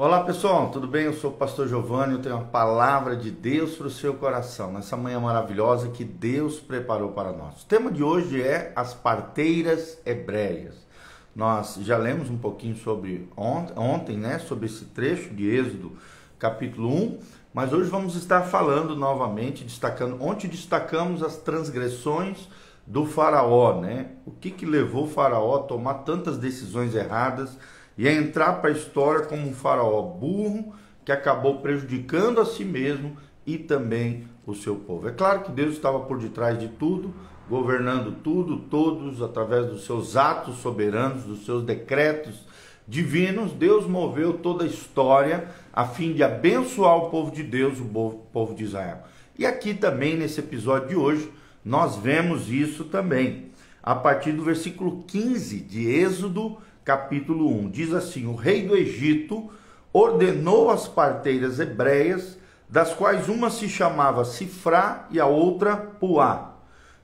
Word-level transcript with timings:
Olá 0.00 0.22
pessoal, 0.22 0.70
tudo 0.70 0.86
bem? 0.86 1.06
Eu 1.06 1.12
sou 1.12 1.32
o 1.32 1.34
pastor 1.34 1.66
Giovanni, 1.66 2.12
eu 2.12 2.22
tenho 2.22 2.36
uma 2.36 2.44
palavra 2.44 3.16
de 3.16 3.32
Deus 3.32 3.74
para 3.74 3.88
o 3.88 3.90
seu 3.90 4.14
coração, 4.14 4.72
nessa 4.72 4.96
manhã 4.96 5.18
maravilhosa 5.18 5.88
que 5.88 6.04
Deus 6.04 6.60
preparou 6.60 7.10
para 7.10 7.32
nós. 7.32 7.64
O 7.64 7.66
tema 7.66 7.90
de 7.90 8.00
hoje 8.00 8.40
é 8.40 8.72
as 8.76 8.94
parteiras 8.94 9.98
hebreias. 10.06 10.76
Nós 11.34 11.80
já 11.80 11.96
lemos 11.96 12.30
um 12.30 12.38
pouquinho 12.38 12.76
sobre 12.76 13.28
ontem, 13.36 14.16
né, 14.16 14.38
sobre 14.38 14.66
esse 14.66 14.84
trecho 14.84 15.34
de 15.34 15.50
Êxodo, 15.50 15.96
capítulo 16.38 16.94
1, 16.94 17.18
mas 17.52 17.72
hoje 17.72 17.90
vamos 17.90 18.14
estar 18.14 18.42
falando 18.42 18.94
novamente, 18.94 19.64
destacando, 19.64 20.22
ontem 20.22 20.46
destacamos 20.46 21.24
as 21.24 21.38
transgressões 21.38 22.48
do 22.86 23.04
faraó, 23.04 23.80
né? 23.80 24.12
O 24.24 24.30
que 24.30 24.52
que 24.52 24.64
levou 24.64 25.06
o 25.06 25.10
faraó 25.10 25.56
a 25.56 25.62
tomar 25.64 25.94
tantas 26.04 26.38
decisões 26.38 26.94
erradas? 26.94 27.58
E 27.98 28.06
a 28.06 28.12
entrar 28.12 28.54
para 28.60 28.70
a 28.70 28.72
história 28.72 29.26
como 29.26 29.46
um 29.46 29.52
faraó 29.52 30.00
burro 30.00 30.72
que 31.04 31.10
acabou 31.10 31.58
prejudicando 31.58 32.40
a 32.40 32.46
si 32.46 32.64
mesmo 32.64 33.16
e 33.44 33.58
também 33.58 34.28
o 34.46 34.54
seu 34.54 34.76
povo. 34.76 35.08
É 35.08 35.10
claro 35.10 35.40
que 35.40 35.50
Deus 35.50 35.74
estava 35.74 36.00
por 36.00 36.18
detrás 36.18 36.58
de 36.58 36.68
tudo, 36.68 37.12
governando 37.50 38.12
tudo, 38.22 38.58
todos, 38.58 39.20
através 39.20 39.66
dos 39.66 39.84
seus 39.84 40.16
atos 40.16 40.58
soberanos, 40.58 41.24
dos 41.24 41.44
seus 41.44 41.64
decretos 41.64 42.46
divinos. 42.86 43.52
Deus 43.52 43.86
moveu 43.86 44.34
toda 44.34 44.64
a 44.64 44.68
história 44.68 45.48
a 45.72 45.84
fim 45.86 46.12
de 46.12 46.22
abençoar 46.22 46.96
o 46.96 47.10
povo 47.10 47.30
de 47.30 47.42
Deus, 47.42 47.80
o 47.80 47.84
povo 48.32 48.54
de 48.54 48.64
Israel. 48.64 49.02
E 49.38 49.46
aqui 49.46 49.74
também, 49.74 50.16
nesse 50.16 50.40
episódio 50.40 50.88
de 50.88 50.96
hoje, 50.96 51.32
nós 51.64 51.96
vemos 51.96 52.50
isso 52.50 52.84
também. 52.84 53.48
A 53.82 53.94
partir 53.94 54.32
do 54.32 54.44
versículo 54.44 55.04
15 55.06 55.60
de 55.60 55.88
Êxodo 55.88 56.58
capítulo 56.88 57.54
1. 57.64 57.68
Diz 57.68 57.92
assim: 57.92 58.24
O 58.24 58.34
rei 58.34 58.66
do 58.66 58.74
Egito 58.74 59.50
ordenou 59.92 60.70
as 60.70 60.88
parteiras 60.88 61.60
hebreias, 61.60 62.38
das 62.66 62.94
quais 62.94 63.28
uma 63.28 63.50
se 63.50 63.68
chamava 63.68 64.24
Sifrá 64.24 65.06
e 65.10 65.20
a 65.20 65.26
outra 65.26 65.76
Puá, 65.76 66.54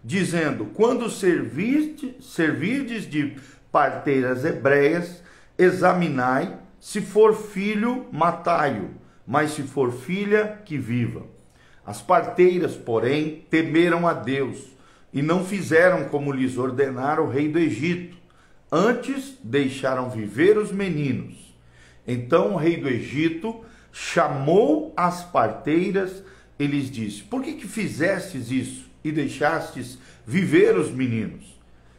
dizendo: 0.02 0.64
Quando 0.72 1.10
servirde, 1.10 2.16
servirdes 2.18 3.06
de 3.06 3.36
parteiras 3.70 4.42
hebreias, 4.42 5.22
examinai, 5.58 6.56
se 6.80 7.02
for 7.02 7.34
filho, 7.34 8.06
matai-o, 8.10 8.88
mas 9.26 9.50
se 9.50 9.64
for 9.64 9.92
filha, 9.92 10.60
que 10.64 10.78
viva. 10.78 11.26
As 11.84 12.00
parteiras, 12.00 12.74
porém, 12.74 13.44
temeram 13.50 14.08
a 14.08 14.14
Deus 14.14 14.64
e 15.12 15.20
não 15.20 15.44
fizeram 15.44 16.04
como 16.04 16.32
lhes 16.32 16.56
ordenara 16.56 17.22
o 17.22 17.28
rei 17.28 17.50
do 17.50 17.58
Egito 17.58 18.23
Antes 18.76 19.38
deixaram 19.40 20.10
viver 20.10 20.58
os 20.58 20.72
meninos. 20.72 21.54
Então 22.04 22.54
o 22.54 22.56
rei 22.56 22.76
do 22.76 22.88
Egito 22.88 23.64
chamou 23.92 24.92
as 24.96 25.22
parteiras 25.22 26.24
e 26.58 26.66
lhes 26.66 26.90
disse: 26.90 27.22
Por 27.22 27.40
que, 27.40 27.52
que 27.52 27.68
fizestes 27.68 28.50
isso 28.50 28.90
e 29.04 29.12
deixastes 29.12 29.96
viver 30.26 30.76
os 30.76 30.90
meninos? 30.90 31.56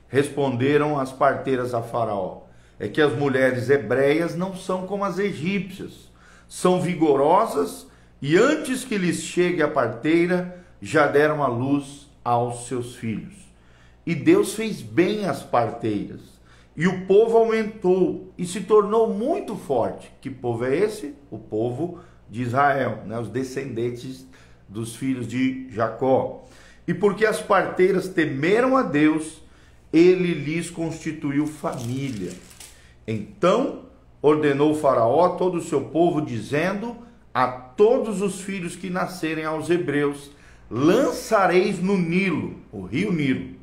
Responderam 0.10 1.00
as 1.00 1.14
parteiras 1.14 1.74
a 1.74 1.82
Faraó: 1.82 2.42
É 2.78 2.90
que 2.90 3.02
as 3.02 3.14
mulheres 3.14 3.70
hebreias 3.70 4.36
não 4.36 4.54
são 4.54 4.86
como 4.86 5.06
as 5.06 5.18
egípcias, 5.18 6.12
são 6.46 6.82
vigorosas 6.82 7.88
e 8.22 8.36
antes 8.36 8.84
que 8.84 8.98
lhes 8.98 9.24
chegue 9.24 9.64
a 9.64 9.70
parteira, 9.70 10.62
já 10.82 11.08
deram 11.08 11.42
a 11.42 11.48
luz 11.48 12.10
aos 12.22 12.68
seus 12.68 12.98
filhos. 12.98 13.34
E 14.06 14.14
Deus 14.14 14.56
fez 14.56 14.82
bem 14.82 15.26
às 15.26 15.42
parteiras 15.42 16.35
e 16.76 16.88
o 16.88 17.06
povo 17.06 17.38
aumentou 17.38 18.34
e 18.38 18.46
se 18.46 18.62
tornou 18.62 19.14
muito 19.14 19.56
forte. 19.56 20.12
Que 20.20 20.30
povo 20.30 20.66
é 20.66 20.76
esse? 20.76 21.16
O 21.32 21.40
povo 21.40 22.00
de 22.30 22.42
Israel, 22.42 23.04
né? 23.06 23.18
os 23.18 23.30
descendentes 23.30 24.26
dos 24.68 24.96
filhos 24.96 25.28
de 25.28 25.68
Jacó. 25.72 26.46
E 26.88 26.94
porque 26.94 27.26
as 27.26 27.42
parteiras 27.42 28.10
temeram 28.10 28.76
a 28.76 28.84
Deus, 28.84 29.42
ele 29.92 30.34
lhes 30.34 30.70
constituiu 30.70 31.48
família. 31.48 32.34
Então 33.08 33.86
ordenou 34.22 34.76
Faraó 34.76 35.26
a 35.26 35.30
todo 35.38 35.60
o 35.60 35.64
seu 35.64 35.82
povo, 35.82 36.22
dizendo: 36.22 36.98
A 37.34 37.48
todos 37.48 38.22
os 38.22 38.42
filhos 38.42 38.76
que 38.76 38.90
nascerem 38.90 39.46
aos 39.46 39.70
hebreus, 39.70 40.32
lançareis 40.70 41.80
no 41.80 41.98
Nilo, 41.98 42.56
o 42.72 42.82
rio 42.82 43.12
Nilo, 43.14 43.56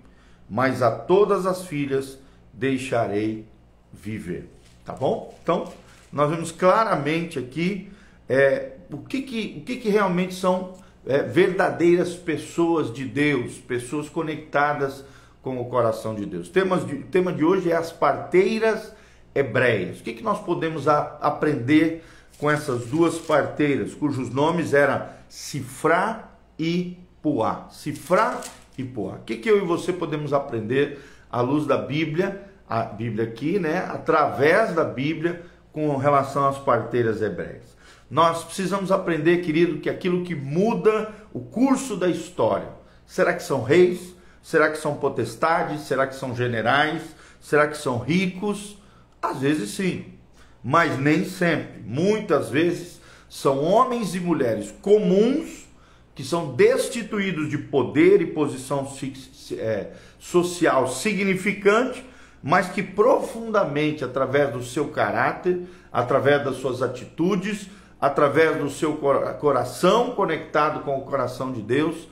mas 0.49 0.83
a 0.83 0.91
todas 0.91 1.47
as 1.47 1.67
filhas 1.67 2.19
deixarei 2.53 3.47
viver. 3.93 4.49
Tá 4.85 4.93
bom? 4.93 5.37
Então, 5.43 5.73
nós 6.13 6.31
vemos 6.31 6.53
claramente 6.53 7.39
aqui 7.39 7.91
é, 8.29 8.73
o, 8.91 8.99
que, 8.99 9.23
que, 9.23 9.59
o 9.59 9.65
que, 9.65 9.77
que 9.77 9.89
realmente 9.89 10.35
são 10.35 10.75
é, 11.07 11.23
verdadeiras 11.23 12.15
pessoas 12.15 12.93
de 12.93 13.05
Deus, 13.05 13.59
pessoas 13.59 14.09
conectadas 14.09 15.05
com 15.43 15.61
o 15.61 15.65
coração 15.67 16.15
de 16.15 16.25
Deus. 16.25 16.49
Temas 16.49 16.87
de, 16.87 16.95
o 16.95 17.03
tema 17.05 17.33
de 17.33 17.45
hoje 17.45 17.71
é 17.71 17.77
as 17.77 17.91
parteiras 17.91 18.93
hebreias. 19.35 20.01
O 20.01 20.03
que, 20.03 20.13
que 20.13 20.23
nós 20.23 20.41
podemos 20.41 20.87
a, 20.87 21.19
aprender 21.21 22.05
com 22.39 22.51
essas 22.51 22.87
duas 22.87 23.19
parteiras, 23.19 23.95
cujos 23.95 24.31
nomes 24.31 24.73
eram 24.75 25.07
Sifrá 25.29 26.31
e 26.59 26.99
Puá? 27.21 27.69
Sifrá 27.71 28.41
e 28.77 28.85
Puá. 28.85 29.15
O 29.15 29.25
que, 29.25 29.37
que 29.37 29.51
eu 29.51 29.59
e 29.59 29.67
você 29.67 29.93
podemos 29.93 30.33
aprender 30.33 31.01
à 31.33 31.41
luz 31.41 31.67
da 31.67 31.79
Bíblia, 31.79 32.43
a 32.69 32.83
Bíblia 32.83 33.25
aqui, 33.25 33.59
né, 33.59 33.79
através 33.79 34.75
da 34.75 34.85
Bíblia 34.85 35.43
com 35.73 35.97
relação 35.97 36.47
às 36.47 36.59
parteiras 36.59 37.23
hebreias. 37.23 37.75
Nós 38.11 38.45
precisamos 38.45 38.93
aprender, 38.93 39.39
querido, 39.39 39.79
que 39.79 39.89
aquilo 39.89 40.23
que 40.23 40.35
muda 40.35 41.11
o 41.33 41.41
curso 41.41 41.97
da 41.97 42.09
história, 42.09 42.69
será 43.07 43.33
que 43.33 43.43
são 43.43 43.63
reis? 43.63 44.15
Será 44.43 44.71
que 44.71 44.77
são 44.77 44.97
potestades? 44.97 45.83
Será 45.83 46.07
que 46.07 46.15
são 46.15 46.37
generais? 46.37 47.03
Será 47.41 47.67
que 47.67 47.77
são 47.77 47.99
ricos? 47.99 48.77
Às 49.23 49.39
vezes 49.39 49.71
sim, 49.71 50.05
mas 50.63 50.99
nem 50.99 51.25
sempre. 51.25 51.81
Muitas 51.83 52.51
vezes 52.51 53.01
são 53.29 53.63
homens 53.65 54.15
e 54.15 54.21
mulheres 54.21 54.75
comuns 54.83 55.62
que 56.15 56.23
são 56.23 56.55
destituídos 56.55 57.49
de 57.49 57.59
poder 57.59 58.21
e 58.21 58.27
posição 58.27 58.87
é, 59.53 59.91
social 60.19 60.89
significante, 60.89 62.05
mas 62.43 62.69
que 62.69 62.83
profundamente, 62.83 64.05
através 64.05 64.53
do 64.53 64.63
seu 64.63 64.89
caráter, 64.89 65.63
através 65.93 66.45
das 66.45 66.57
suas 66.57 66.83
atitudes, 66.83 67.69
através 68.01 68.59
do 68.59 68.69
seu 68.69 68.99
coração 69.41 70.11
conectado 70.11 70.81
com 70.81 70.99
o 70.99 71.03
coração 71.03 71.53
de 71.53 71.63
Deus, 71.63 72.09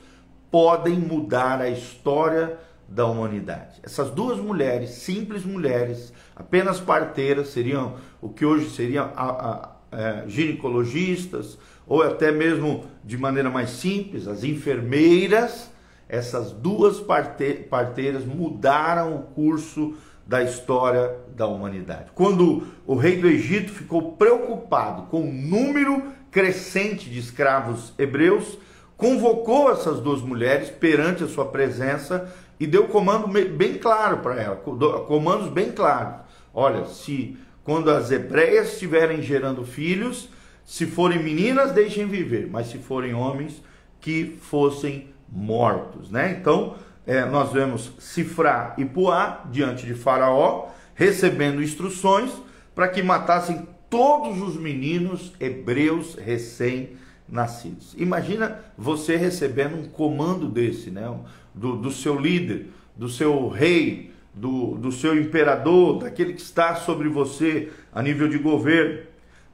podem 0.49 0.93
mudar 0.93 1.61
a 1.61 1.69
história 1.69 2.57
da 2.87 3.05
humanidade. 3.05 3.79
Essas 3.83 4.09
duas 4.09 4.37
mulheres, 4.37 4.89
simples 4.91 5.45
mulheres, 5.45 6.13
apenas 6.35 6.79
parteiras, 6.79 7.49
seriam 7.49 7.95
o 8.21 8.29
que 8.29 8.45
hoje 8.45 8.69
seriam 8.69 9.11
a, 9.15 9.23
a, 9.23 9.51
a, 9.51 9.71
é, 9.91 10.23
ginecologistas, 10.27 11.57
ou 11.91 12.01
até 12.01 12.31
mesmo 12.31 12.85
de 13.03 13.17
maneira 13.17 13.49
mais 13.49 13.71
simples, 13.71 14.25
as 14.25 14.45
enfermeiras, 14.45 15.69
essas 16.07 16.53
duas 16.53 17.01
parte, 17.01 17.53
parteiras 17.69 18.23
mudaram 18.23 19.17
o 19.17 19.23
curso 19.23 19.95
da 20.25 20.41
história 20.41 21.13
da 21.35 21.45
humanidade. 21.47 22.11
Quando 22.15 22.63
o 22.87 22.95
rei 22.95 23.17
do 23.17 23.27
Egito 23.27 23.73
ficou 23.73 24.13
preocupado 24.13 25.07
com 25.07 25.23
o 25.23 25.33
número 25.33 26.01
crescente 26.31 27.09
de 27.09 27.19
escravos 27.19 27.91
hebreus, 27.99 28.57
convocou 28.95 29.69
essas 29.69 29.99
duas 29.99 30.21
mulheres 30.21 30.69
perante 30.69 31.25
a 31.25 31.27
sua 31.27 31.47
presença 31.47 32.33
e 32.57 32.65
deu 32.65 32.87
comando 32.87 33.27
bem 33.27 33.73
claro 33.73 34.19
para 34.19 34.41
ela, 34.41 34.55
comandos 34.55 35.49
bem 35.49 35.73
claros. 35.73 36.21
Olha, 36.53 36.85
se 36.85 37.35
quando 37.65 37.91
as 37.91 38.11
hebreias 38.11 38.71
estiverem 38.71 39.21
gerando 39.21 39.65
filhos, 39.65 40.29
se 40.71 40.85
forem 40.85 41.21
meninas, 41.21 41.73
deixem 41.73 42.07
viver, 42.07 42.47
mas 42.49 42.67
se 42.67 42.77
forem 42.77 43.13
homens, 43.13 43.61
que 43.99 44.37
fossem 44.39 45.09
mortos, 45.29 46.09
né? 46.09 46.37
Então, 46.39 46.77
é, 47.05 47.25
nós 47.25 47.51
vemos 47.51 47.91
Cifrá 47.99 48.73
e 48.77 48.85
Puá 48.85 49.43
diante 49.51 49.85
de 49.85 49.93
Faraó, 49.93 50.69
recebendo 50.95 51.61
instruções 51.61 52.31
para 52.73 52.87
que 52.87 53.03
matassem 53.03 53.67
todos 53.89 54.41
os 54.41 54.55
meninos 54.55 55.33
hebreus 55.41 56.15
recém-nascidos. 56.15 57.93
Imagina 57.97 58.61
você 58.77 59.17
recebendo 59.17 59.75
um 59.75 59.89
comando 59.89 60.47
desse, 60.47 60.89
né? 60.89 61.13
do, 61.53 61.75
do 61.75 61.91
seu 61.91 62.17
líder, 62.17 62.67
do 62.95 63.09
seu 63.09 63.49
rei, 63.49 64.13
do, 64.33 64.77
do 64.77 64.89
seu 64.89 65.19
imperador, 65.19 65.99
daquele 65.99 66.31
que 66.31 66.41
está 66.41 66.75
sobre 66.75 67.09
você 67.09 67.69
a 67.93 68.01
nível 68.01 68.29
de 68.29 68.37
governo. 68.37 69.01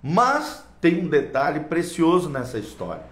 Mas 0.03 0.66
tem 0.87 1.03
um 1.03 1.09
detalhe 1.09 1.61
precioso 1.61 2.29
nessa 2.29 2.57
história. 2.57 3.03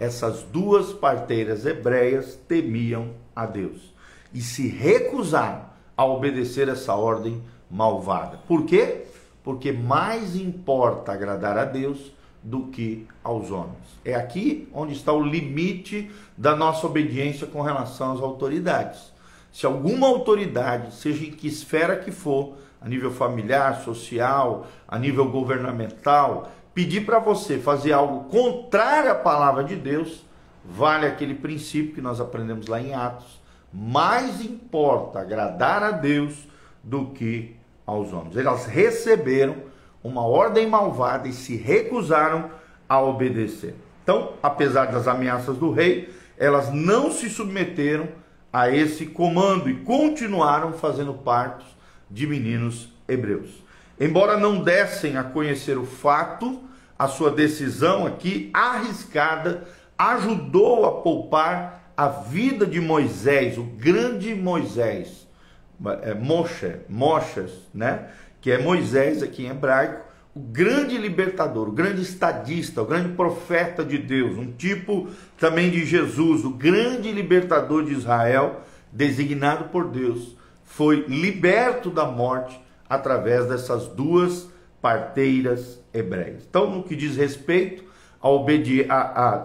Essas 0.00 0.42
duas 0.42 0.92
parteiras 0.92 1.64
hebreias 1.64 2.34
temiam 2.48 3.10
a 3.36 3.46
Deus 3.46 3.94
e 4.34 4.40
se 4.40 4.66
recusaram 4.66 5.66
a 5.96 6.04
obedecer 6.04 6.68
essa 6.68 6.94
ordem 6.94 7.40
malvada. 7.70 8.38
Por 8.48 8.64
quê? 8.64 9.04
porque 9.42 9.72
mais 9.72 10.36
importa 10.36 11.12
agradar 11.12 11.56
a 11.56 11.64
Deus 11.64 12.12
do 12.42 12.64
que 12.64 13.06
aos 13.22 13.50
homens. 13.50 13.78
É 14.04 14.14
aqui 14.14 14.68
onde 14.72 14.92
está 14.92 15.12
o 15.12 15.22
limite 15.22 16.10
da 16.36 16.54
nossa 16.54 16.86
obediência 16.86 17.46
com 17.46 17.62
relação 17.62 18.12
às 18.12 18.20
autoridades. 18.20 19.12
Se 19.52 19.66
alguma 19.66 20.06
autoridade, 20.06 20.94
seja 20.94 21.24
em 21.24 21.30
que 21.30 21.48
esfera 21.48 21.96
que 21.96 22.10
for, 22.10 22.54
a 22.80 22.88
nível 22.88 23.10
familiar, 23.10 23.82
social, 23.82 24.66
a 24.86 24.98
nível 24.98 25.28
governamental, 25.30 26.50
pedir 26.74 27.04
para 27.04 27.18
você 27.18 27.58
fazer 27.58 27.92
algo 27.92 28.28
contrário 28.30 29.10
à 29.10 29.14
palavra 29.14 29.64
de 29.64 29.76
Deus, 29.76 30.24
vale 30.64 31.06
aquele 31.06 31.34
princípio 31.34 31.94
que 31.94 32.00
nós 32.00 32.20
aprendemos 32.20 32.66
lá 32.66 32.80
em 32.80 32.94
Atos. 32.94 33.40
Mais 33.72 34.44
importa 34.44 35.20
agradar 35.20 35.82
a 35.82 35.90
Deus 35.90 36.48
do 36.82 37.06
que 37.06 37.56
aos 37.86 38.12
homens. 38.12 38.36
Elas 38.36 38.66
receberam 38.66 39.56
uma 40.02 40.26
ordem 40.26 40.66
malvada 40.66 41.28
e 41.28 41.32
se 41.32 41.56
recusaram 41.56 42.50
a 42.88 43.00
obedecer. 43.00 43.74
Então, 44.02 44.32
apesar 44.42 44.86
das 44.86 45.06
ameaças 45.06 45.56
do 45.56 45.70
rei, 45.70 46.12
elas 46.36 46.72
não 46.72 47.10
se 47.10 47.28
submeteram 47.28 48.08
a 48.52 48.70
esse 48.70 49.06
comando 49.06 49.68
e 49.68 49.76
continuaram 49.84 50.72
fazendo 50.72 51.14
partos 51.14 51.66
de 52.10 52.26
meninos 52.26 52.88
hebreus. 53.06 53.62
Embora 54.00 54.38
não 54.38 54.64
dessem 54.64 55.18
a 55.18 55.22
conhecer 55.22 55.76
o 55.76 55.84
fato, 55.84 56.58
a 56.98 57.06
sua 57.06 57.30
decisão 57.30 58.06
aqui 58.06 58.48
arriscada 58.54 59.64
ajudou 59.98 60.86
a 60.86 61.02
poupar 61.02 61.92
a 61.94 62.08
vida 62.08 62.64
de 62.64 62.80
Moisés, 62.80 63.58
o 63.58 63.62
grande 63.62 64.34
Moisés, 64.34 65.28
é, 66.00 66.14
Moshe, 66.14 67.44
né? 67.74 68.06
que 68.40 68.50
é 68.50 68.56
Moisés 68.56 69.22
aqui 69.22 69.44
em 69.44 69.50
hebraico, 69.50 70.08
o 70.34 70.40
grande 70.40 70.96
libertador, 70.96 71.68
o 71.68 71.72
grande 71.72 72.00
estadista, 72.00 72.80
o 72.80 72.86
grande 72.86 73.10
profeta 73.10 73.84
de 73.84 73.98
Deus, 73.98 74.38
um 74.38 74.50
tipo 74.50 75.08
também 75.36 75.70
de 75.70 75.84
Jesus, 75.84 76.42
o 76.42 76.50
grande 76.50 77.12
libertador 77.12 77.84
de 77.84 77.92
Israel, 77.92 78.62
designado 78.90 79.64
por 79.64 79.88
Deus, 79.88 80.36
foi 80.64 81.04
liberto 81.06 81.90
da 81.90 82.06
morte 82.06 82.58
através 82.90 83.46
dessas 83.46 83.86
duas 83.86 84.48
parteiras 84.82 85.80
hebreias. 85.94 86.42
Então, 86.48 86.68
no 86.68 86.82
que 86.82 86.96
diz 86.96 87.16
respeito 87.16 87.84
à, 88.20 88.28
obedi 88.28 88.86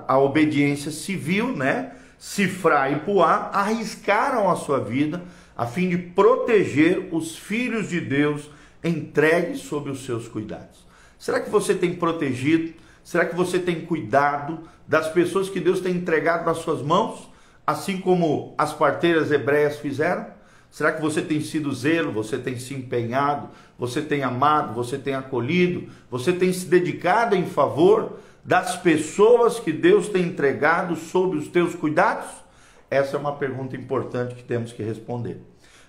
obediência 0.09 0.92
civil, 0.92 1.56
né? 1.56 1.92
Sifra 2.18 2.89
e 2.89 3.00
Puá 3.01 3.51
arriscaram 3.53 4.50
a 4.50 4.56
sua 4.56 4.80
vida 4.80 5.21
a 5.56 5.68
fim 5.68 5.89
de 5.89 5.97
proteger 5.97 7.09
os 7.12 7.38
filhos 7.38 7.89
de 7.89 8.01
Deus 8.01 8.50
entregues 8.83 9.59
sob 9.59 9.89
os 9.89 10.03
seus 10.06 10.27
cuidados. 10.27 10.86
Será 11.19 11.39
que 11.39 11.50
você 11.50 11.75
tem 11.75 11.94
protegido? 11.95 12.74
Será 13.03 13.25
que 13.25 13.36
você 13.36 13.59
tem 13.59 13.86
cuidado 13.86 14.59
das 14.88 15.09
pessoas 15.09 15.50
que 15.50 15.59
Deus 15.59 15.80
tem 15.80 15.95
entregado 15.95 16.45
nas 16.45 16.57
suas 16.57 16.81
mãos, 16.81 17.30
assim 17.65 18.00
como 18.00 18.56
as 18.57 18.74
parteiras 18.74 19.31
hebreias 19.31 19.77
fizeram? 19.77 20.35
Será 20.75 20.92
que 20.92 21.01
você 21.01 21.22
tem 21.22 21.39
sido 21.39 21.74
zelo, 21.74 22.12
você 22.12 22.38
tem 22.38 22.60
se 22.60 22.74
empenhado, 22.74 23.48
você 23.80 24.01
tem 24.01 24.24
amado, 24.24 24.74
você 24.74 24.98
tem 24.98 25.16
acolhido, 25.16 25.88
você 26.12 26.33
tem 26.33 26.51
se 26.51 26.66
dedicado 26.66 27.33
em 27.33 27.45
favor 27.45 28.19
das 28.44 28.75
pessoas 28.75 29.57
que 29.57 29.72
Deus 29.72 30.10
tem 30.10 30.24
entregado 30.24 30.98
sob 30.98 31.38
os 31.38 31.48
teus 31.48 31.74
cuidados? 31.75 32.25
Essa 32.92 33.16
é 33.16 33.19
uma 33.22 33.38
pergunta 33.38 33.74
importante 33.77 34.36
que 34.36 34.44
temos 34.44 34.74
que 34.74 34.83
responder. 34.83 35.42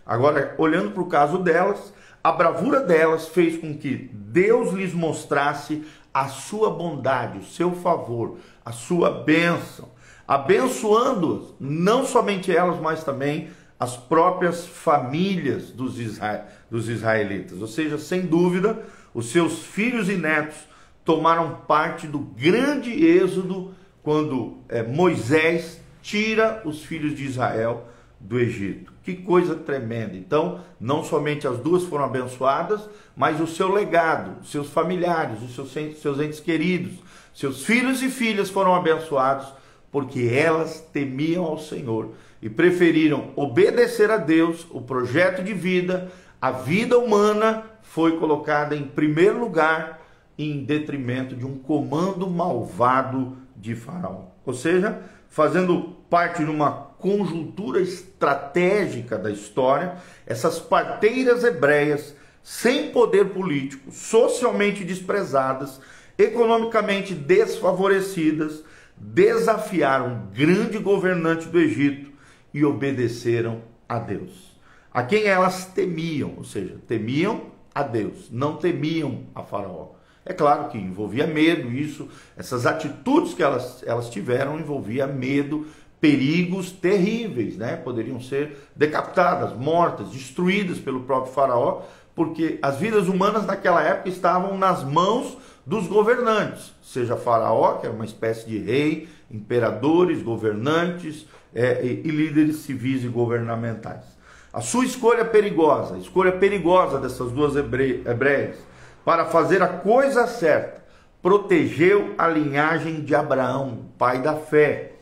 Agora, 0.06 0.54
olhando 0.56 0.92
para 0.92 1.02
o 1.02 1.08
caso 1.08 1.38
delas, 1.38 1.92
a 2.22 2.30
bravura 2.30 2.78
delas 2.78 3.26
fez 3.26 3.58
com 3.58 3.76
que 3.76 4.08
Deus 4.12 4.72
lhes 4.72 4.94
mostrasse 4.94 5.82
a 6.14 6.28
sua 6.28 6.70
bondade, 6.70 7.38
o 7.38 7.44
seu 7.44 7.72
favor, 7.72 8.38
a 8.64 8.70
sua 8.70 9.10
bênção, 9.10 9.88
abençoando 10.28 11.56
não 11.58 12.06
somente 12.06 12.54
elas, 12.54 12.78
mas 12.78 13.02
também 13.02 13.50
as 13.78 13.96
próprias 13.96 14.67
famílias 14.67 15.70
dos, 15.70 15.99
isra 15.99 16.46
dos 16.70 16.88
israelitas. 16.88 17.61
Ou 17.61 17.69
seja, 17.69 17.99
sem 17.99 18.23
dúvida, 18.23 18.82
os 19.12 19.31
seus 19.31 19.64
filhos 19.64 20.08
e 20.08 20.17
netos 20.17 20.56
tomaram 21.05 21.61
parte 21.67 22.06
do 22.06 22.19
grande 22.19 22.90
êxodo 23.05 23.75
quando 24.02 24.58
é, 24.69 24.82
Moisés 24.82 25.81
tira 26.02 26.62
os 26.64 26.84
filhos 26.84 27.14
de 27.14 27.25
Israel 27.25 27.88
do 28.19 28.38
Egito. 28.38 28.93
Que 29.02 29.14
coisa 29.14 29.55
tremenda. 29.55 30.17
Então, 30.17 30.61
não 30.81 31.05
somente 31.05 31.46
as 31.46 31.58
duas 31.58 31.84
foram 31.84 32.05
abençoadas, 32.05 32.88
mas 33.17 33.40
o 33.40 33.46
seu 33.46 33.73
legado, 33.73 34.44
seus 34.44 34.70
familiares, 34.70 35.43
os 35.43 35.55
seus, 35.55 36.00
seus 36.00 36.20
entes 36.20 36.40
queridos, 36.40 36.94
seus 37.34 37.64
filhos 37.64 38.02
e 38.02 38.08
filhas 38.08 38.50
foram 38.50 38.75
abençoados, 38.75 39.46
porque 39.93 40.31
elas 40.32 40.81
temiam 40.93 41.44
ao 41.44 41.58
Senhor 41.58 42.14
e 42.40 42.48
preferiram 42.48 43.30
obedecer 43.36 44.10
a 44.10 44.16
Deus, 44.16 44.66
o 44.70 44.80
projeto 44.80 45.42
de 45.42 45.52
vida, 45.52 46.10
a 46.40 46.50
vida 46.50 46.98
humana 46.98 47.64
foi 47.82 48.18
colocada 48.18 48.76
em 48.76 48.84
primeiro 48.84 49.38
lugar 49.38 50.02
em 50.38 50.64
detrimento 50.64 51.34
de 51.34 51.46
um 51.46 51.58
comando 51.58 52.28
malvado 52.28 53.36
de 53.56 53.74
Faraó. 53.74 54.26
Ou 54.44 54.52
seja, 54.52 55.00
fazendo 55.28 55.96
parte 56.10 56.44
de 56.44 56.50
uma 56.50 56.70
conjuntura 56.98 57.80
estratégica 57.80 59.16
da 59.16 59.30
história, 59.30 59.96
essas 60.26 60.58
parteiras 60.58 61.42
hebreias, 61.42 62.14
sem 62.42 62.90
poder 62.90 63.30
político, 63.30 63.90
socialmente 63.90 64.84
desprezadas, 64.84 65.80
economicamente 66.18 67.14
desfavorecidas, 67.14 68.62
desafiaram 68.96 70.14
o 70.14 70.34
grande 70.34 70.78
governante 70.78 71.48
do 71.48 71.58
Egito 71.58 72.15
e 72.56 72.64
obedeceram 72.64 73.60
a 73.86 73.98
Deus. 73.98 74.56
A 74.90 75.02
quem 75.02 75.24
elas 75.24 75.66
temiam, 75.66 76.32
ou 76.38 76.42
seja, 76.42 76.78
temiam 76.88 77.48
a 77.74 77.82
Deus, 77.82 78.30
não 78.30 78.56
temiam 78.56 79.24
a 79.34 79.42
Faraó. 79.42 79.90
É 80.24 80.32
claro 80.32 80.70
que 80.70 80.78
envolvia 80.78 81.26
medo, 81.26 81.70
isso, 81.70 82.08
essas 82.34 82.64
atitudes 82.64 83.34
que 83.34 83.42
elas, 83.42 83.84
elas 83.86 84.08
tiveram 84.08 84.58
envolvia 84.58 85.06
medo, 85.06 85.66
perigos 86.00 86.72
terríveis, 86.72 87.58
né? 87.58 87.76
Poderiam 87.76 88.22
ser 88.22 88.56
decapitadas, 88.74 89.54
mortas, 89.54 90.08
destruídas 90.08 90.78
pelo 90.78 91.02
próprio 91.02 91.34
faraó, 91.34 91.82
porque 92.14 92.58
as 92.62 92.78
vidas 92.78 93.06
humanas 93.06 93.44
naquela 93.44 93.82
época 93.82 94.08
estavam 94.08 94.56
nas 94.56 94.82
mãos 94.82 95.36
dos 95.66 95.88
governantes, 95.88 96.72
seja 96.80 97.16
faraó, 97.16 97.78
que 97.78 97.87
era 97.87 97.94
uma 97.94 98.04
espécie 98.04 98.49
de 98.49 98.56
rei, 98.56 99.08
imperadores, 99.28 100.23
governantes 100.23 101.26
é, 101.52 101.85
e, 101.85 102.02
e 102.04 102.11
líderes 102.11 102.58
civis 102.58 103.02
e 103.02 103.08
governamentais. 103.08 104.04
A 104.52 104.61
sua 104.61 104.85
escolha 104.85 105.25
perigosa, 105.25 105.96
a 105.96 105.99
escolha 105.99 106.32
perigosa 106.32 106.99
dessas 106.99 107.32
duas 107.32 107.56
hebreias, 107.56 108.56
para 109.04 109.26
fazer 109.26 109.61
a 109.61 109.68
coisa 109.68 110.26
certa, 110.26 110.85
protegeu 111.20 112.14
a 112.16 112.28
linhagem 112.28 113.00
de 113.00 113.14
Abraão, 113.14 113.87
pai 113.99 114.23
da 114.23 114.37
fé, 114.37 114.92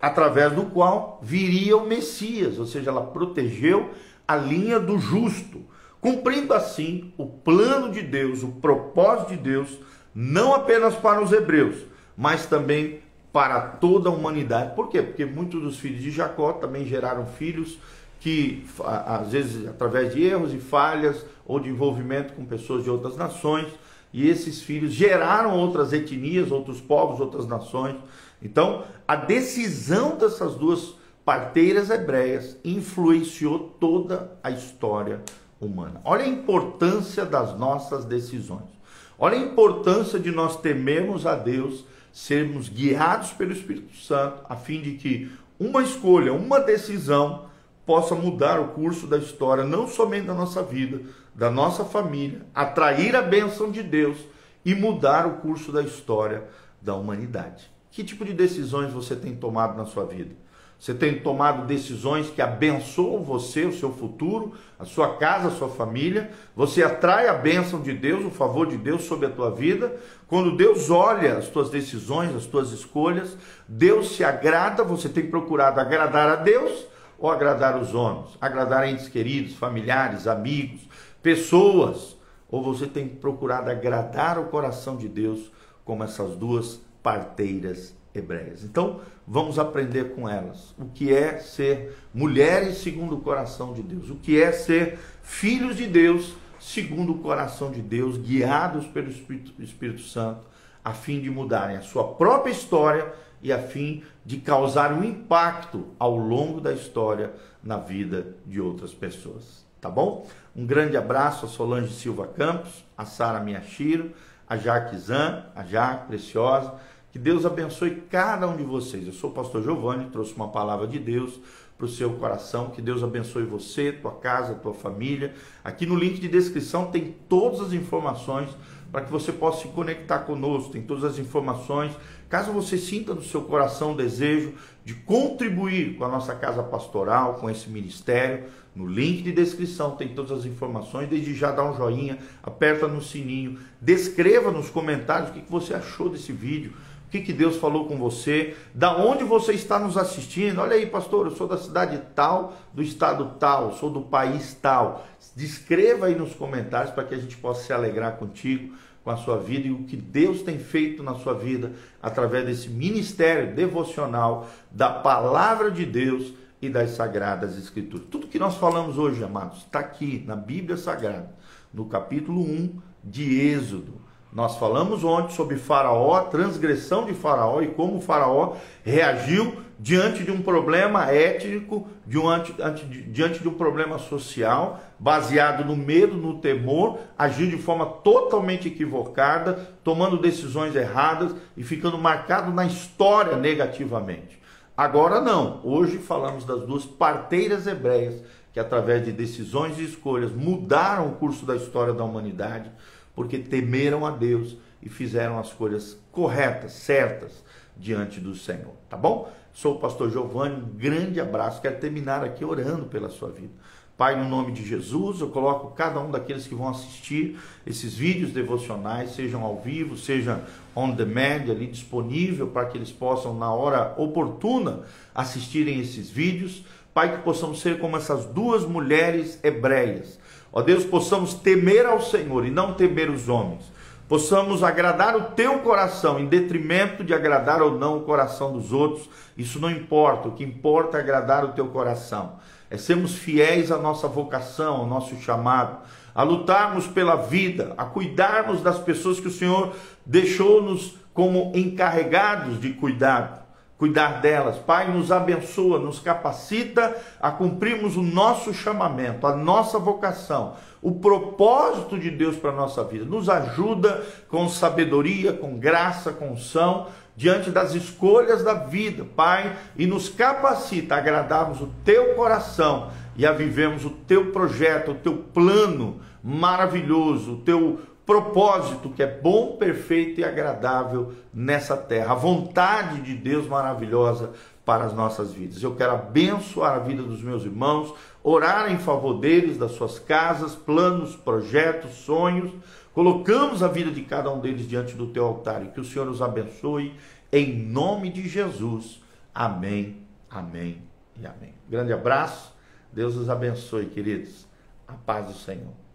através 0.00 0.52
do 0.52 0.64
qual 0.64 1.20
viria 1.22 1.76
o 1.76 1.86
Messias, 1.86 2.58
ou 2.58 2.66
seja, 2.66 2.90
ela 2.90 3.06
protegeu 3.06 3.90
a 4.26 4.36
linha 4.36 4.78
do 4.78 4.98
justo, 4.98 5.64
cumprindo 6.00 6.52
assim 6.52 7.12
o 7.16 7.26
plano 7.26 7.90
de 7.90 8.02
Deus, 8.02 8.42
o 8.42 8.48
propósito 8.48 9.30
de 9.30 9.36
Deus, 9.36 9.78
não 10.20 10.52
apenas 10.52 10.96
para 10.96 11.22
os 11.22 11.30
hebreus, 11.30 11.76
mas 12.16 12.44
também 12.44 12.98
para 13.32 13.60
toda 13.60 14.08
a 14.08 14.12
humanidade. 14.12 14.74
Por 14.74 14.88
quê? 14.88 15.00
Porque 15.00 15.24
muitos 15.24 15.62
dos 15.62 15.78
filhos 15.78 16.02
de 16.02 16.10
Jacó 16.10 16.54
também 16.54 16.84
geraram 16.84 17.24
filhos 17.24 17.78
que 18.18 18.66
às 18.84 19.30
vezes 19.30 19.68
através 19.68 20.12
de 20.12 20.24
erros 20.24 20.52
e 20.52 20.58
falhas 20.58 21.24
ou 21.46 21.60
de 21.60 21.68
envolvimento 21.68 22.32
com 22.32 22.44
pessoas 22.44 22.82
de 22.82 22.90
outras 22.90 23.16
nações, 23.16 23.68
e 24.12 24.28
esses 24.28 24.60
filhos 24.60 24.90
geraram 24.90 25.56
outras 25.56 25.92
etnias, 25.92 26.50
outros 26.50 26.80
povos, 26.80 27.20
outras 27.20 27.46
nações. 27.46 27.94
Então, 28.42 28.82
a 29.06 29.14
decisão 29.14 30.16
dessas 30.16 30.56
duas 30.56 30.94
parteiras 31.24 31.90
hebreias 31.90 32.56
influenciou 32.64 33.76
toda 33.78 34.32
a 34.42 34.50
história 34.50 35.22
humana. 35.60 36.00
Olha 36.04 36.24
a 36.24 36.28
importância 36.28 37.24
das 37.24 37.56
nossas 37.56 38.04
decisões. 38.04 38.77
Olha 39.18 39.36
a 39.36 39.42
importância 39.42 40.18
de 40.18 40.30
nós 40.30 40.56
temermos 40.56 41.26
a 41.26 41.34
Deus, 41.34 41.84
sermos 42.12 42.68
guiados 42.68 43.32
pelo 43.32 43.52
Espírito 43.52 43.96
Santo, 43.96 44.42
a 44.48 44.54
fim 44.54 44.80
de 44.80 44.92
que 44.92 45.30
uma 45.58 45.82
escolha, 45.82 46.32
uma 46.32 46.60
decisão 46.60 47.46
possa 47.84 48.14
mudar 48.14 48.60
o 48.60 48.68
curso 48.68 49.06
da 49.08 49.18
história, 49.18 49.64
não 49.64 49.88
somente 49.88 50.26
da 50.26 50.34
nossa 50.34 50.62
vida, 50.62 51.00
da 51.34 51.50
nossa 51.50 51.84
família, 51.84 52.42
atrair 52.54 53.16
a 53.16 53.22
bênção 53.22 53.72
de 53.72 53.82
Deus 53.82 54.18
e 54.64 54.74
mudar 54.74 55.26
o 55.26 55.38
curso 55.38 55.72
da 55.72 55.82
história 55.82 56.44
da 56.80 56.94
humanidade. 56.94 57.68
Que 57.90 58.04
tipo 58.04 58.24
de 58.24 58.32
decisões 58.32 58.92
você 58.92 59.16
tem 59.16 59.34
tomado 59.34 59.76
na 59.76 59.84
sua 59.84 60.04
vida? 60.04 60.36
Você 60.78 60.94
tem 60.94 61.18
tomado 61.18 61.66
decisões 61.66 62.30
que 62.30 62.40
abençoam 62.40 63.24
você, 63.24 63.64
o 63.64 63.76
seu 63.76 63.92
futuro, 63.92 64.52
a 64.78 64.84
sua 64.84 65.16
casa, 65.16 65.48
a 65.48 65.50
sua 65.50 65.68
família. 65.68 66.30
Você 66.54 66.84
atrai 66.84 67.26
a 67.26 67.34
bênção 67.34 67.82
de 67.82 67.92
Deus, 67.92 68.24
o 68.24 68.30
favor 68.30 68.68
de 68.68 68.76
Deus 68.76 69.02
sobre 69.02 69.26
a 69.26 69.30
tua 69.30 69.50
vida. 69.50 69.96
Quando 70.28 70.56
Deus 70.56 70.88
olha 70.88 71.36
as 71.36 71.48
tuas 71.48 71.68
decisões, 71.68 72.34
as 72.34 72.46
tuas 72.46 72.70
escolhas, 72.70 73.36
Deus 73.66 74.14
se 74.14 74.22
agrada. 74.22 74.84
Você 74.84 75.08
tem 75.08 75.28
procurado 75.28 75.80
agradar 75.80 76.28
a 76.28 76.36
Deus 76.36 76.86
ou 77.18 77.28
agradar 77.28 77.76
os 77.76 77.92
homens? 77.92 78.38
Agradar 78.40 78.88
entes 78.88 79.08
queridos, 79.08 79.56
familiares, 79.56 80.28
amigos, 80.28 80.82
pessoas. 81.20 82.16
Ou 82.48 82.62
você 82.62 82.86
tem 82.86 83.08
procurado 83.08 83.68
agradar 83.68 84.38
o 84.38 84.44
coração 84.44 84.96
de 84.96 85.08
Deus, 85.08 85.50
como 85.84 86.04
essas 86.04 86.36
duas 86.36 86.80
parteiras 87.02 87.97
hebreias. 88.18 88.64
Então, 88.64 89.00
vamos 89.26 89.58
aprender 89.58 90.14
com 90.14 90.28
elas 90.28 90.74
o 90.78 90.86
que 90.86 91.12
é 91.12 91.38
ser 91.38 91.96
mulheres 92.12 92.78
segundo 92.78 93.16
o 93.16 93.20
coração 93.20 93.72
de 93.72 93.82
Deus, 93.82 94.10
o 94.10 94.16
que 94.16 94.40
é 94.40 94.52
ser 94.52 94.98
filhos 95.22 95.76
de 95.76 95.86
Deus 95.86 96.34
segundo 96.58 97.12
o 97.12 97.18
coração 97.18 97.70
de 97.70 97.80
Deus, 97.80 98.16
guiados 98.16 98.86
pelo 98.86 99.08
Espírito, 99.08 99.62
Espírito 99.62 100.02
Santo, 100.02 100.46
a 100.84 100.92
fim 100.92 101.20
de 101.20 101.30
mudarem 101.30 101.76
a 101.76 101.82
sua 101.82 102.14
própria 102.14 102.50
história 102.50 103.12
e 103.42 103.52
a 103.52 103.58
fim 103.58 104.02
de 104.24 104.38
causar 104.38 104.92
um 104.92 105.04
impacto 105.04 105.86
ao 105.98 106.16
longo 106.16 106.60
da 106.60 106.72
história 106.72 107.32
na 107.62 107.76
vida 107.76 108.34
de 108.46 108.60
outras 108.60 108.92
pessoas. 108.92 109.66
Tá 109.80 109.88
bom? 109.88 110.26
Um 110.56 110.66
grande 110.66 110.96
abraço 110.96 111.46
a 111.46 111.48
Solange 111.48 111.94
Silva 111.94 112.26
Campos, 112.26 112.84
a 112.96 113.04
Sara 113.04 113.38
Miyashiro, 113.40 114.12
a 114.48 114.56
Jaque 114.56 114.96
Zan, 114.96 115.44
a 115.54 115.62
Jaque 115.62 116.08
Preciosa 116.08 116.74
que 117.18 117.24
Deus 117.24 117.44
abençoe 117.44 118.02
cada 118.08 118.46
um 118.46 118.56
de 118.56 118.62
vocês. 118.62 119.04
Eu 119.04 119.12
sou 119.12 119.30
o 119.30 119.32
pastor 119.32 119.60
Giovanni, 119.60 120.08
trouxe 120.10 120.32
uma 120.34 120.48
palavra 120.48 120.86
de 120.86 121.00
Deus 121.00 121.40
para 121.76 121.84
o 121.84 121.88
seu 121.88 122.12
coração. 122.12 122.70
Que 122.70 122.80
Deus 122.80 123.02
abençoe 123.02 123.42
você, 123.42 123.90
tua 123.90 124.12
casa, 124.12 124.54
tua 124.54 124.72
família. 124.72 125.34
Aqui 125.64 125.84
no 125.84 125.96
link 125.96 126.20
de 126.20 126.28
descrição 126.28 126.92
tem 126.92 127.16
todas 127.28 127.60
as 127.60 127.72
informações 127.72 128.50
para 128.92 129.00
que 129.00 129.10
você 129.10 129.32
possa 129.32 129.62
se 129.62 129.68
conectar 129.68 130.20
conosco. 130.20 130.70
Tem 130.70 130.82
todas 130.82 131.02
as 131.02 131.18
informações. 131.18 131.92
Caso 132.28 132.52
você 132.52 132.78
sinta 132.78 133.12
no 133.12 133.22
seu 133.22 133.42
coração 133.42 133.92
o 133.92 133.96
desejo 133.96 134.52
de 134.84 134.94
contribuir 134.94 135.96
com 135.96 136.04
a 136.04 136.08
nossa 136.08 136.36
casa 136.36 136.62
pastoral, 136.62 137.34
com 137.34 137.50
esse 137.50 137.68
ministério, 137.68 138.44
no 138.76 138.86
link 138.86 139.22
de 139.22 139.32
descrição 139.32 139.96
tem 139.96 140.14
todas 140.14 140.30
as 140.30 140.44
informações. 140.44 141.08
Desde 141.08 141.34
já 141.34 141.50
dá 141.50 141.68
um 141.68 141.76
joinha, 141.76 142.18
aperta 142.40 142.86
no 142.86 143.02
sininho, 143.02 143.58
descreva 143.80 144.52
nos 144.52 144.70
comentários 144.70 145.30
o 145.30 145.32
que 145.32 145.50
você 145.50 145.74
achou 145.74 146.08
desse 146.08 146.32
vídeo 146.32 146.72
o 147.08 147.10
que, 147.10 147.22
que 147.22 147.32
Deus 147.32 147.56
falou 147.56 147.86
com 147.86 147.96
você? 147.96 148.54
Da 148.74 148.94
onde 148.94 149.24
você 149.24 149.52
está 149.54 149.78
nos 149.78 149.96
assistindo? 149.96 150.60
Olha 150.60 150.74
aí, 150.74 150.84
pastor, 150.84 151.24
eu 151.24 151.34
sou 151.34 151.48
da 151.48 151.56
cidade 151.56 151.98
tal, 152.14 152.52
do 152.70 152.82
estado 152.82 153.36
tal, 153.40 153.72
sou 153.72 153.88
do 153.88 154.02
país 154.02 154.52
tal. 154.60 155.06
Descreva 155.34 156.04
aí 156.04 156.14
nos 156.14 156.34
comentários 156.34 156.92
para 156.92 157.04
que 157.04 157.14
a 157.14 157.18
gente 157.18 157.34
possa 157.38 157.64
se 157.64 157.72
alegrar 157.72 158.18
contigo, 158.18 158.74
com 159.02 159.10
a 159.10 159.16
sua 159.16 159.38
vida 159.38 159.68
e 159.68 159.70
o 159.70 159.84
que 159.84 159.96
Deus 159.96 160.42
tem 160.42 160.58
feito 160.58 161.02
na 161.02 161.14
sua 161.14 161.32
vida 161.32 161.72
através 162.02 162.44
desse 162.44 162.68
ministério 162.68 163.54
devocional 163.54 164.46
da 164.70 164.90
palavra 164.90 165.70
de 165.70 165.86
Deus 165.86 166.34
e 166.60 166.68
das 166.68 166.90
sagradas 166.90 167.56
escrituras. 167.56 168.06
Tudo 168.10 168.26
que 168.26 168.38
nós 168.38 168.56
falamos 168.56 168.98
hoje, 168.98 169.24
amados, 169.24 169.60
está 169.60 169.78
aqui 169.78 170.22
na 170.26 170.36
Bíblia 170.36 170.76
Sagrada, 170.76 171.34
no 171.72 171.86
capítulo 171.86 172.42
1 172.42 172.78
de 173.02 173.40
Êxodo. 173.48 174.07
Nós 174.32 174.56
falamos 174.56 175.04
ontem 175.04 175.34
sobre 175.34 175.56
Faraó, 175.56 176.20
transgressão 176.24 177.06
de 177.06 177.14
Faraó 177.14 177.62
e 177.62 177.68
como 177.68 178.00
Faraó 178.00 178.56
reagiu 178.84 179.56
diante 179.78 180.22
de 180.22 180.30
um 180.30 180.42
problema 180.42 181.10
étnico, 181.10 181.86
diante 182.04 183.40
de 183.40 183.48
um 183.48 183.54
problema 183.54 183.98
social, 183.98 184.80
baseado 184.98 185.64
no 185.64 185.76
medo, 185.76 186.16
no 186.16 186.40
temor, 186.40 186.98
agiu 187.16 187.48
de 187.48 187.56
forma 187.56 187.86
totalmente 187.86 188.68
equivocada, 188.68 189.70
tomando 189.82 190.18
decisões 190.18 190.74
erradas 190.76 191.34
e 191.56 191.62
ficando 191.62 191.96
marcado 191.96 192.52
na 192.52 192.66
história 192.66 193.36
negativamente. 193.36 194.38
Agora 194.76 195.20
não, 195.20 195.60
hoje 195.64 195.98
falamos 195.98 196.44
das 196.44 196.62
duas 196.62 196.84
parteiras 196.84 197.66
hebreias 197.66 198.20
que, 198.52 198.60
através 198.60 199.04
de 199.04 199.12
decisões 199.12 199.78
e 199.78 199.84
escolhas, 199.84 200.32
mudaram 200.32 201.08
o 201.08 201.14
curso 201.14 201.46
da 201.46 201.56
história 201.56 201.94
da 201.94 202.04
humanidade 202.04 202.70
porque 203.18 203.36
temeram 203.36 204.06
a 204.06 204.12
Deus 204.12 204.56
e 204.80 204.88
fizeram 204.88 205.40
as 205.40 205.52
coisas 205.52 205.98
corretas, 206.12 206.70
certas 206.70 207.42
diante 207.76 208.20
do 208.20 208.32
Senhor, 208.32 208.74
tá 208.88 208.96
bom? 208.96 209.28
Sou 209.52 209.74
o 209.74 209.78
pastor 209.80 210.08
Giovanni, 210.08 210.62
um 210.62 210.76
grande 210.76 211.20
abraço. 211.20 211.60
Quero 211.60 211.80
terminar 211.80 212.22
aqui 212.22 212.44
orando 212.44 212.86
pela 212.86 213.08
sua 213.08 213.30
vida. 213.30 213.50
Pai, 213.96 214.14
no 214.14 214.28
nome 214.28 214.52
de 214.52 214.64
Jesus, 214.64 215.20
eu 215.20 215.30
coloco 215.30 215.74
cada 215.74 215.98
um 215.98 216.12
daqueles 216.12 216.46
que 216.46 216.54
vão 216.54 216.68
assistir 216.68 217.36
esses 217.66 217.92
vídeos 217.92 218.30
devocionais, 218.30 219.10
sejam 219.10 219.42
ao 219.42 219.60
vivo, 219.60 219.96
seja 219.96 220.44
on 220.76 220.92
demand, 220.92 221.50
ali 221.50 221.66
disponível 221.66 222.46
para 222.46 222.66
que 222.66 222.78
eles 222.78 222.92
possam, 222.92 223.34
na 223.34 223.52
hora 223.52 223.94
oportuna, 223.96 224.82
assistirem 225.12 225.80
esses 225.80 226.08
vídeos. 226.08 226.62
Pai, 226.94 227.16
que 227.16 227.22
possamos 227.22 227.60
ser 227.60 227.78
como 227.78 227.96
essas 227.96 228.24
duas 228.24 228.64
mulheres 228.64 229.38
hebreias 229.42 230.18
Ó 230.52 230.62
Deus, 230.62 230.84
possamos 230.84 231.34
temer 231.34 231.86
ao 231.86 232.00
Senhor 232.00 232.46
e 232.46 232.50
não 232.50 232.74
temer 232.74 233.10
os 233.10 233.28
homens. 233.28 233.70
Possamos 234.08 234.62
agradar 234.62 235.14
o 235.14 235.24
teu 235.32 235.58
coração 235.58 236.18
em 236.18 236.26
detrimento 236.26 237.04
de 237.04 237.12
agradar 237.12 237.60
ou 237.60 237.72
não 237.72 237.98
o 237.98 238.00
coração 238.00 238.52
dos 238.52 238.72
outros. 238.72 239.08
Isso 239.36 239.60
não 239.60 239.70
importa, 239.70 240.28
o 240.28 240.32
que 240.32 240.42
importa 240.42 240.96
é 240.96 241.00
agradar 241.00 241.44
o 241.44 241.52
teu 241.52 241.66
coração. 241.66 242.36
É 242.70 242.78
sermos 242.78 243.14
fiéis 243.14 243.70
à 243.70 243.76
nossa 243.76 244.08
vocação, 244.08 244.76
ao 244.76 244.86
nosso 244.86 245.14
chamado, 245.16 245.78
a 246.14 246.22
lutarmos 246.22 246.86
pela 246.86 247.16
vida, 247.16 247.74
a 247.76 247.84
cuidarmos 247.84 248.62
das 248.62 248.78
pessoas 248.78 249.20
que 249.20 249.28
o 249.28 249.32
Senhor 249.32 249.74
deixou-nos 250.06 250.96
como 251.12 251.52
encarregados 251.54 252.58
de 252.58 252.70
cuidar 252.70 253.47
cuidar 253.78 254.20
delas. 254.20 254.58
Pai, 254.58 254.90
nos 254.90 255.12
abençoa, 255.12 255.78
nos 255.78 256.00
capacita 256.00 256.96
a 257.20 257.30
cumprirmos 257.30 257.96
o 257.96 258.02
nosso 258.02 258.52
chamamento, 258.52 259.26
a 259.26 259.36
nossa 259.36 259.78
vocação, 259.78 260.56
o 260.82 260.96
propósito 260.96 261.96
de 261.96 262.10
Deus 262.10 262.36
para 262.36 262.50
a 262.50 262.56
nossa 262.56 262.82
vida. 262.82 263.04
Nos 263.04 263.28
ajuda 263.28 264.04
com 264.28 264.48
sabedoria, 264.48 265.32
com 265.32 265.56
graça, 265.56 266.12
com 266.12 266.32
unção, 266.32 266.88
diante 267.16 267.50
das 267.50 267.74
escolhas 267.74 268.44
da 268.44 268.54
vida, 268.54 269.04
Pai, 269.04 269.56
e 269.76 269.86
nos 269.86 270.08
capacita 270.08 270.94
a 270.94 270.98
agradarmos 270.98 271.60
o 271.60 271.68
teu 271.84 272.14
coração 272.14 272.90
e 273.16 273.26
a 273.26 273.32
vivermos 273.32 273.84
o 273.84 273.90
teu 273.90 274.30
projeto, 274.30 274.92
o 274.92 274.94
teu 274.94 275.16
plano 275.16 276.00
maravilhoso, 276.22 277.34
o 277.34 277.36
teu 277.38 277.80
propósito 278.08 278.88
que 278.88 279.02
é 279.02 279.06
bom, 279.06 279.58
perfeito 279.58 280.18
e 280.18 280.24
agradável 280.24 281.12
nessa 281.30 281.76
terra. 281.76 282.12
A 282.12 282.16
vontade 282.16 283.02
de 283.02 283.14
Deus 283.14 283.46
maravilhosa 283.46 284.32
para 284.64 284.84
as 284.84 284.94
nossas 284.94 285.30
vidas. 285.30 285.62
Eu 285.62 285.76
quero 285.76 285.92
abençoar 285.92 286.76
a 286.76 286.78
vida 286.78 287.02
dos 287.02 287.22
meus 287.22 287.44
irmãos, 287.44 287.92
orar 288.24 288.72
em 288.72 288.78
favor 288.78 289.20
deles, 289.20 289.58
das 289.58 289.72
suas 289.72 289.98
casas, 289.98 290.54
planos, 290.56 291.16
projetos, 291.16 291.96
sonhos. 291.96 292.50
Colocamos 292.94 293.62
a 293.62 293.68
vida 293.68 293.90
de 293.90 294.00
cada 294.00 294.32
um 294.32 294.40
deles 294.40 294.66
diante 294.66 294.94
do 294.94 295.08
teu 295.08 295.26
altar 295.26 295.62
e 295.62 295.68
que 295.68 295.80
o 295.80 295.84
Senhor 295.84 296.08
os 296.08 296.22
abençoe 296.22 296.94
em 297.30 297.58
nome 297.58 298.10
de 298.10 298.26
Jesus. 298.26 299.02
Amém, 299.34 299.98
amém 300.30 300.80
e 301.20 301.26
amém. 301.26 301.52
Grande 301.68 301.92
abraço. 301.92 302.54
Deus 302.90 303.16
os 303.16 303.28
abençoe, 303.28 303.84
queridos. 303.84 304.46
A 304.86 304.94
paz 304.94 305.26
do 305.26 305.34
Senhor. 305.34 305.87